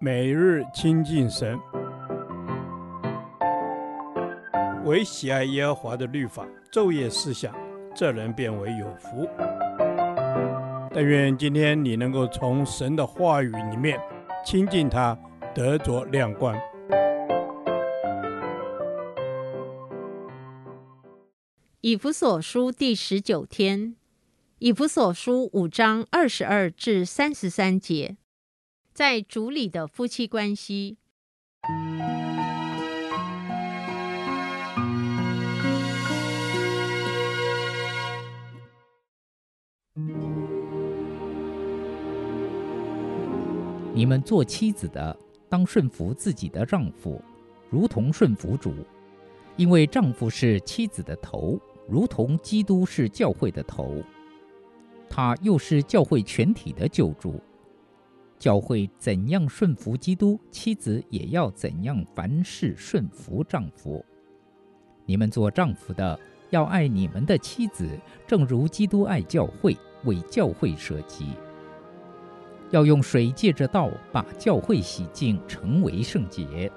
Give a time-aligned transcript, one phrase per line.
[0.00, 1.58] 每日亲近神，
[4.84, 7.54] 唯喜爱耶和华的律法，昼夜思想，
[7.94, 9.28] 这人便为有福。
[10.92, 13.98] 但愿今天你能够从神的话语里面
[14.44, 15.18] 亲近他，
[15.54, 16.56] 得着亮光。
[21.80, 23.96] 以弗所书第十九天，
[24.58, 28.16] 以弗所书五章二十二至三十三节。
[28.94, 30.98] 在主里的夫妻关系，
[43.92, 47.20] 你们做妻子的，当顺服自己的丈夫，
[47.68, 48.72] 如同顺服主，
[49.56, 51.58] 因为丈夫是妻子的头，
[51.88, 54.00] 如同基督是教会的头，
[55.10, 57.40] 他又是教会全体的救主。
[58.38, 64.04] 教会怎样顺服基督，妻子也要怎样凡事顺服丈夫。
[65.06, 66.18] 你们做丈夫的
[66.50, 67.88] 要爱你们的妻子，
[68.26, 71.28] 正如基督爱教会，为教会舍己。
[72.70, 76.70] 要用水借着道把教会洗净，成为圣洁，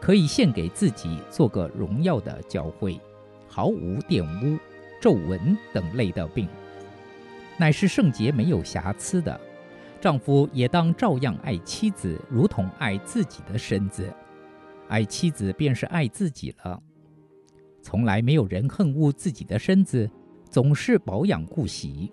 [0.00, 2.98] 可以献给自己，做个荣耀的教会，
[3.46, 4.58] 毫无玷污、
[5.00, 6.48] 皱纹等类的病，
[7.58, 9.38] 乃是圣洁没有瑕疵的。
[10.00, 14.12] 丈夫也当照样爱妻子，如同爱自己的身子。
[14.88, 16.80] 爱妻子便是爱自己了。
[17.82, 20.08] 从来没有人恨恶自己的身子，
[20.48, 22.12] 总是保养顾惜，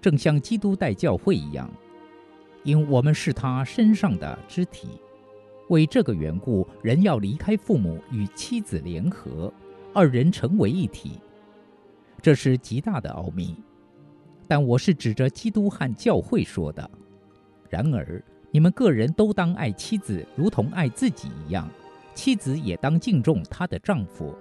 [0.00, 1.70] 正像基督带教会一样，
[2.64, 4.88] 因我们是他身上的肢体。
[5.68, 9.52] 为这个缘故，人要离开父母，与妻子联合，
[9.92, 11.20] 二人成为一体。
[12.22, 13.56] 这是极大的奥秘，
[14.48, 16.88] 但我是指着基督和教会说的。
[17.68, 21.68] 然而，你们个人都当爱妻子，如同爱自己一样；
[22.14, 24.34] 妻子也当敬重她的丈夫。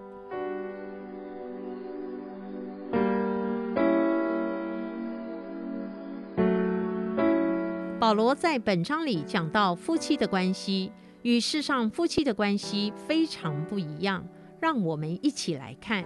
[8.00, 10.92] 保罗在本章里讲到夫妻的关系，
[11.24, 14.24] 与世上夫妻的关系非常不一样。
[14.62, 16.06] 让我们一起来看：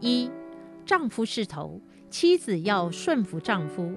[0.00, 0.30] 一、
[0.84, 1.80] 丈夫是头，
[2.10, 3.92] 妻子要顺服丈夫。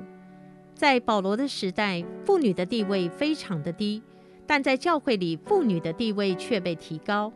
[0.75, 4.03] 在保罗的时代，妇女的地位非常的低，
[4.45, 7.31] 但在教会里，妇女的地位却被提高，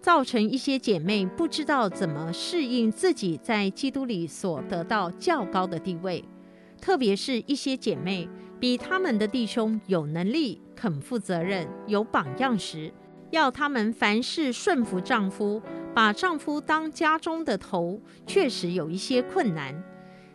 [0.00, 6.24] 造成一些姐妹不知道怎么适应自己在基督里所得到较高的地位，
[6.80, 8.28] 特别是一些姐妹
[8.60, 12.92] 比他们的弟兄有能力、肯负责任、有榜样时，
[13.30, 15.60] 要他们凡事顺服丈夫，
[15.92, 19.74] 把丈夫当家中的头，确实有一些困难。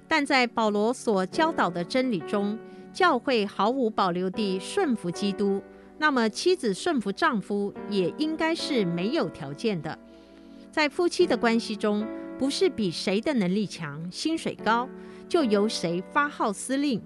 [0.09, 2.57] 但在保罗所教导的真理中，
[2.91, 5.61] 教会毫无保留地顺服基督。
[5.99, 9.97] 那么，妻子顺服丈夫也应该是没有条件的。
[10.71, 14.89] 在夫妻的关系中，不是比谁的能力强、薪水高，
[15.27, 17.01] 就由谁发号施令。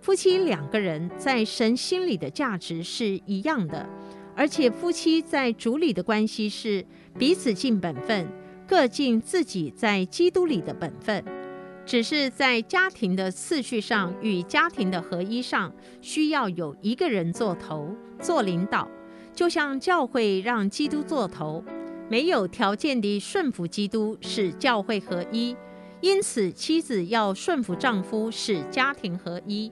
[0.00, 3.88] 夫妻两个人在神心里的价值是一样的，
[4.34, 6.84] 而且夫妻在主里的关系是
[7.18, 8.26] 彼此尽本分，
[8.66, 11.41] 各尽自己在基督里的本分。
[11.84, 18.88] 只是在家庭的次序上与家庭的合一上，需要有一个人做头、做领导，
[19.34, 21.62] 就像教会让基督做头，
[22.08, 25.56] 没有条件地顺服基督，使教会合一。
[26.00, 29.70] 因此，妻子要顺服丈夫，使家庭合一。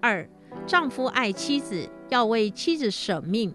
[0.00, 0.28] 二，
[0.66, 3.54] 丈夫爱妻子，要为妻子舍命。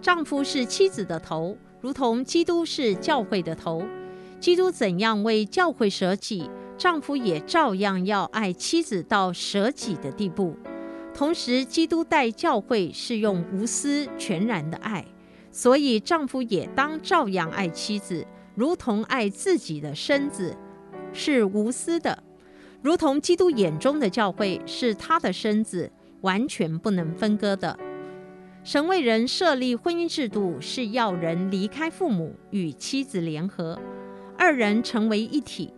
[0.00, 3.84] 丈夫是妻子的头，如同基督是教会的头。
[4.40, 10.56] 基督怎样为教会舍己，丈夫也照样要爱妻子到舍己的地步。
[11.12, 15.04] 同时，基督带教会是用无私全然的爱，
[15.50, 18.24] 所以丈夫也当照样爱妻子，
[18.54, 20.56] 如同爱自己的身子，
[21.12, 22.22] 是无私的。
[22.80, 25.90] 如同基督眼中的教会是他的身子，
[26.20, 27.76] 完全不能分割的。
[28.62, 33.76] 神为人设立婚姻制度，是要人离开父母，与妻子联合，
[34.36, 35.72] 二人成为一体。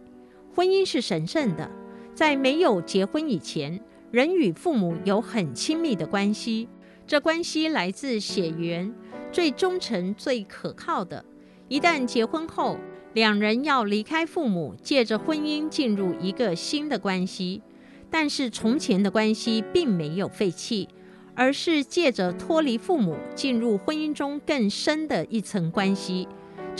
[0.55, 1.71] 婚姻是神圣的，
[2.15, 3.81] 在没有结婚以前，
[4.11, 6.69] 人与父母有很亲密的关系，
[7.07, 8.93] 这关系来自血缘，
[9.31, 11.25] 最忠诚、最可靠的。
[11.69, 12.77] 一旦结婚后，
[13.15, 17.63] 两人要离开父母，借着婚姻进入一个新的关系，
[18.11, 20.89] 但是从前的关系并没有废弃，
[21.37, 26.27] 而是借着脱离父母，进入婚姻中更深的一层关系。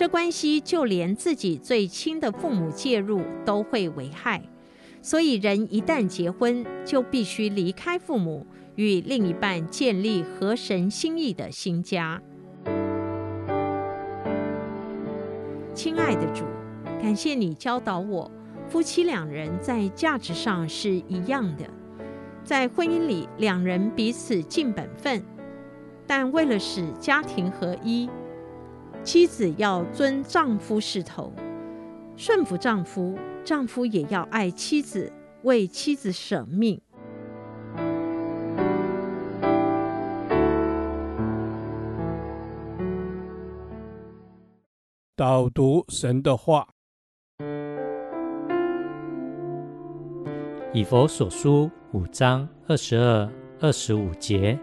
[0.01, 4.41] 这关系就连自己最亲的父母介入都会危害，
[5.03, 12.23] 所以人一旦结婚，就必须离开父母，与另一半建立合神心意的新家。
[15.75, 16.47] 亲爱的主，
[16.99, 18.31] 感谢你教导我，
[18.71, 21.65] 夫妻两人在价值上是一样的，
[22.43, 25.23] 在婚姻里两人彼此尽本分，
[26.07, 28.09] 但为了使家庭合一，
[29.03, 31.33] 妻子要尊丈夫是头，
[32.17, 35.11] 顺服丈夫，丈夫也要爱妻子，
[35.43, 36.81] 为妻子舍命。
[45.17, 46.69] 导读神的话，
[50.73, 53.29] 以佛所书五章二十二、
[53.61, 54.59] 二十五节：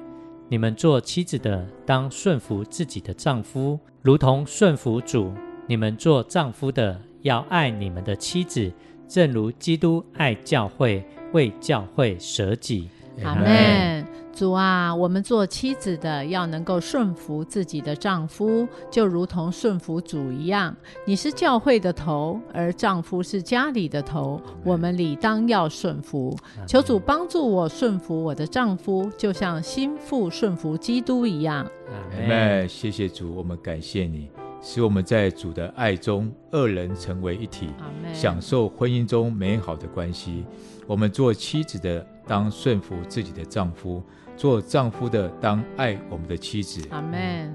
[0.49, 5.33] 你们做妻子的，当顺服自己的丈夫，如同顺服主；
[5.67, 8.71] 你们做丈夫的，要爱你们的妻子，
[9.09, 12.89] 正如基督爱教会，为教会舍己。
[13.23, 14.06] 阿门。
[14.37, 20.75] 主啊，我们做妻子的要能够顺服自己的丈夫，就如同顺服主一样。
[21.07, 26.37] 你是教会的头，而丈夫是家里的头，我们理当要顺服。
[26.67, 31.65] 求主帮助我顺服我的丈夫，就像心腹顺服基督一样。
[31.87, 32.69] 阿门。
[32.69, 34.29] 谢谢主，我们感谢你，
[34.61, 37.69] 使我们在主的爱中，二人成为一体，
[38.13, 40.45] 享受婚姻中美好的关系。
[40.87, 44.01] 我们做妻子的，当顺服自己的丈夫。
[44.37, 46.87] 做丈夫的当爱我们的妻子。
[46.91, 47.53] 阿门。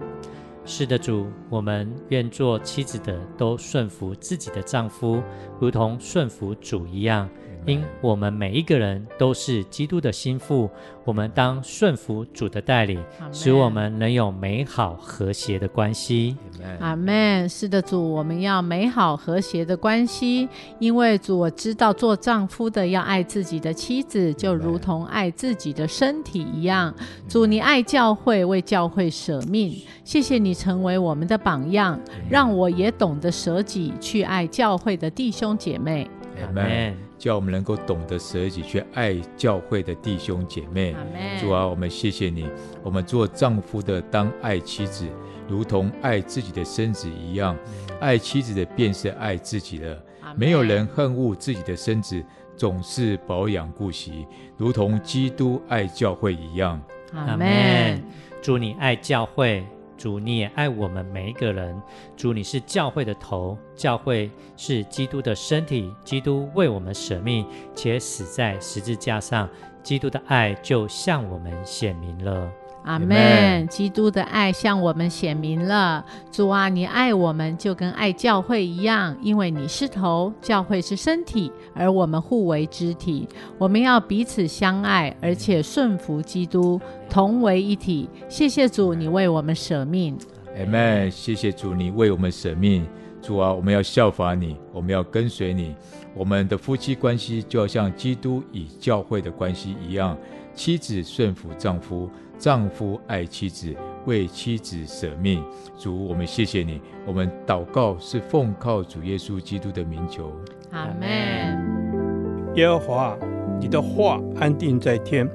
[0.64, 5.23] 是的，主，我们愿做妻子的都顺服自己的丈夫，
[5.58, 7.29] 如同顺服主一样。
[7.64, 10.68] 因我们每一个人都是基督的心腹，
[11.04, 13.00] 我们当顺服主的带领，
[13.30, 16.36] 使我们能有美好和谐的关系。
[16.80, 17.48] 阿门。
[17.48, 20.48] 是的，主，我们要美好和谐的关系，
[20.78, 26.92] 因为主，我知道做丈夫的要爱自己的妻子，就如同爱自己的身体一样。
[27.28, 29.72] 主，你爱教会，为教会舍命。
[30.04, 36.10] 谢谢你成为我们的榜样，让我也懂得舍己去爱教会的弟兄姐妹。
[36.44, 37.11] 阿门。
[37.22, 40.92] 叫我们能够懂得舍己去爱教会的弟兄姐妹。
[41.40, 42.50] 主啊，我们谢谢你。
[42.82, 45.06] 我们做丈夫的当爱妻子，
[45.46, 47.56] 如同爱自己的身子一样。
[48.00, 49.96] 爱妻子的便是爱自己了。
[50.34, 52.20] 没有人恨恶自己的身子，
[52.56, 54.26] 总是保养顾惜，
[54.56, 56.82] 如同基督爱教会一样。
[57.14, 58.02] 阿门。
[58.42, 59.64] 祝你爱教会。
[60.02, 61.81] 主，你也爱我们每一个人。
[62.16, 65.94] 主，你是教会的头，教会是基督的身体。
[66.04, 69.49] 基督为我们舍命，且死在十字架上，
[69.81, 72.50] 基督的爱就向我们显明了。
[72.84, 73.67] 阿门。
[73.69, 76.05] 基督的爱向我们显明了。
[76.31, 83.29] 主啊，你爱我们就跟爱教会一样，因为你是头，教会是身体，而我们互为肢体。
[83.58, 88.08] 我们要彼此相爱，而且顺服基督，同为一体。
[88.29, 90.17] 谢谢主，你为我们舍命。
[90.58, 91.11] 阿门。
[91.11, 92.87] 谢谢主，你为我们舍命。
[93.20, 95.75] 主啊，我们要效法你，我们要跟随你。
[96.14, 100.19] 我们的夫妻关系就要像基督与教会的关系一样，
[100.54, 102.10] 妻子顺服丈夫。
[102.38, 103.72] 丈夫爱妻子，
[104.04, 105.44] 为妻子舍命。
[105.78, 106.81] 主，我们谢谢你。
[107.06, 110.32] 我们祷告是奉靠主耶稣基督的名求。
[110.72, 112.52] 阿门。
[112.56, 113.16] 耶和华，
[113.60, 115.28] 你的话安定在天，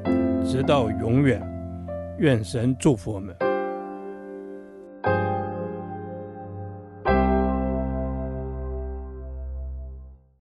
[0.44, 1.42] 直到永远。
[2.20, 3.34] 愿神祝福我们。